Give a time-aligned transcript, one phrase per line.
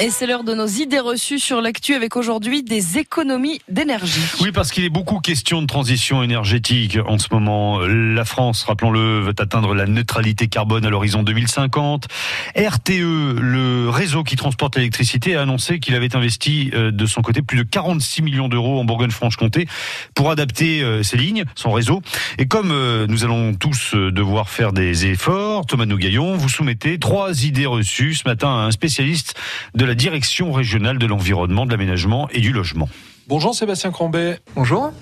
[0.00, 4.20] Et c'est l'heure de nos idées reçues sur l'actu avec aujourd'hui des économies d'énergie.
[4.40, 7.80] Oui, parce qu'il est beaucoup question de transition énergétique en ce moment.
[7.80, 12.06] La France, rappelons-le, veut atteindre la neutralité carbone à l'horizon 2050.
[12.56, 17.42] RTE, le réseau qui transporte l'électricité, a annoncé qu'il avait investi euh, de son côté
[17.42, 19.66] plus de 46 millions d'euros en Bourgogne-Franche-Comté
[20.14, 22.02] pour adapter euh, ses lignes, son réseau.
[22.38, 27.44] Et comme euh, nous allons tous devoir faire des efforts, Thomas Nougaillon, vous soumettez trois
[27.44, 29.34] idées reçues ce matin à un spécialiste
[29.78, 32.88] de la direction régionale de l'environnement, de l'aménagement et du logement.
[33.28, 34.40] Bonjour Sébastien Crombet.
[34.56, 34.92] Bonjour.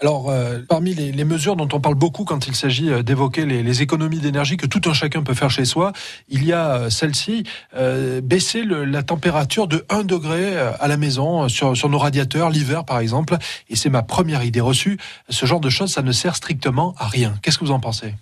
[0.00, 3.44] Alors, euh, parmi les, les, mesures dont on parle beaucoup quand il s'agit euh, d'évoquer
[3.44, 5.92] les, les, économies d'énergie que tout un chacun peut faire chez soi,
[6.28, 7.42] il y a euh, celle-ci,
[7.76, 12.48] euh, baisser le, la température de 1 degré à la maison, sur, sur nos radiateurs,
[12.48, 13.36] l'hiver par exemple.
[13.70, 14.98] Et c'est ma première idée reçue.
[15.30, 17.34] Ce genre de choses, ça ne sert strictement à rien.
[17.42, 18.14] Qu'est-ce que vous en pensez?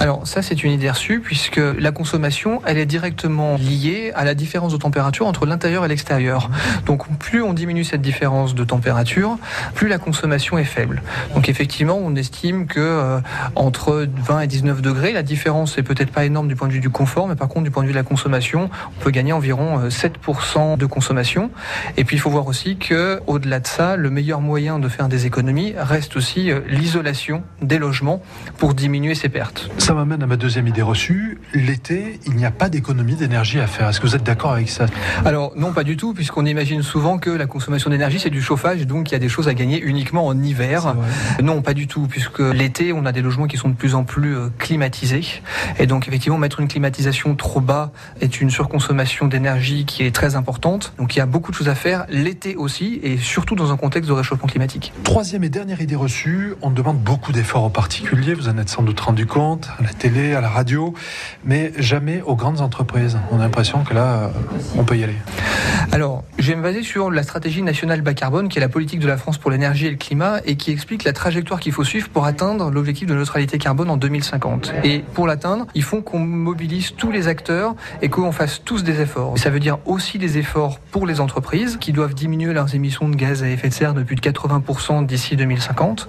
[0.00, 4.34] Alors ça c'est une idée reçue puisque la consommation elle est directement liée à la
[4.34, 6.50] différence de température entre l'intérieur et l'extérieur.
[6.86, 9.38] Donc plus on diminue cette différence de température,
[9.74, 11.02] plus la consommation est faible.
[11.34, 13.20] Donc effectivement on estime que euh,
[13.54, 16.80] entre 20 et 19 degrés la différence est peut-être pas énorme du point de vue
[16.80, 19.32] du confort mais par contre du point de vue de la consommation on peut gagner
[19.32, 21.50] environ 7% de consommation.
[21.96, 25.08] Et puis il faut voir aussi que au-delà de ça le meilleur moyen de faire
[25.08, 28.22] des économies reste aussi l'isolation des logements
[28.58, 29.70] pour diminuer ces pertes.
[29.78, 31.40] Ça m'amène à ma deuxième idée reçue.
[31.54, 33.88] L'été, il n'y a pas d'économie d'énergie à faire.
[33.88, 34.86] Est-ce que vous êtes d'accord avec ça?
[35.24, 38.86] Alors non, pas du tout, puisqu'on imagine souvent que la consommation d'énergie c'est du chauffage,
[38.86, 40.94] donc il y a des choses à gagner uniquement en hiver.
[41.42, 44.04] Non, pas du tout, puisque l'été on a des logements qui sont de plus en
[44.04, 45.24] plus climatisés,
[45.78, 50.36] et donc effectivement mettre une climatisation trop bas est une surconsommation d'énergie qui est très
[50.36, 50.92] importante.
[50.98, 53.76] Donc il y a beaucoup de choses à faire l'été aussi, et surtout dans un
[53.76, 54.92] contexte de réchauffement climatique.
[55.04, 58.34] Troisième et dernière idée reçue, on demande beaucoup d'efforts aux particuliers.
[58.34, 60.94] Vous en êtes sans doute rendu compte à la télé, à la radio,
[61.44, 63.18] mais jamais aux grandes entreprises.
[63.30, 64.30] On a l'impression que là,
[64.76, 65.16] on peut y aller.
[65.90, 68.98] Alors, je vais me baser sur la stratégie nationale bas carbone, qui est la politique
[68.98, 71.84] de la France pour l'énergie et le climat, et qui explique la trajectoire qu'il faut
[71.84, 74.74] suivre pour atteindre l'objectif de neutralité carbone en 2050.
[74.82, 79.00] Et pour l'atteindre, il faut qu'on mobilise tous les acteurs et qu'on fasse tous des
[79.00, 79.38] efforts.
[79.38, 83.14] Ça veut dire aussi des efforts pour les entreprises, qui doivent diminuer leurs émissions de
[83.14, 86.08] gaz à effet de serre de plus de 80% d'ici 2050.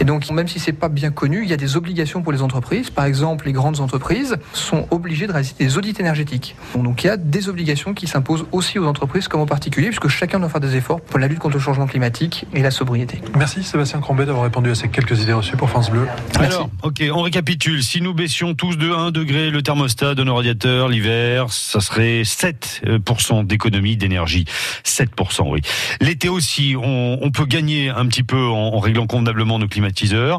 [0.00, 2.40] Et donc, même si c'est pas bien connu, il y a des obligations pour les
[2.40, 2.88] entreprises.
[2.88, 6.56] Par exemple, les grandes entreprises sont obligées de réaliser des audits énergétiques.
[6.74, 10.08] Donc il y a des obligations qui s'imposent aussi aux entreprises comme aux particuliers, puisque
[10.08, 13.20] chacun doit faire des efforts pour la lutte contre le changement climatique et la sobriété.
[13.36, 16.06] Merci Sébastien Crombet d'avoir répondu à ces quelques idées reçues pour France Bleu.
[16.38, 16.56] Merci.
[16.56, 17.82] Alors, ok, on récapitule.
[17.82, 22.22] Si nous baissions tous de 1 degré le thermostat de nos radiateurs l'hiver, ça serait
[22.22, 24.44] 7% d'économie d'énergie.
[24.84, 25.60] 7%, oui.
[26.00, 30.38] L'été aussi, on, on, peut gagner un petit peu en, en réglant convenablement nos climatiseurs.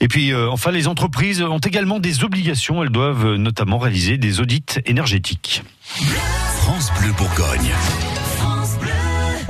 [0.00, 2.82] Et puis, euh, enfin, les entreprises ont également des obligations.
[2.82, 5.62] Elles doivent notamment réaliser des audits énergétiques.
[6.62, 7.72] France Bleu Bourgogne.